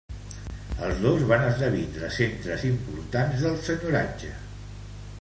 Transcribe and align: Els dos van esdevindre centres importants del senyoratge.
Els 0.87 1.01
dos 1.03 1.25
van 1.33 1.45
esdevindre 1.49 2.11
centres 2.17 2.67
importants 2.73 3.47
del 3.49 3.63
senyoratge. 3.71 4.35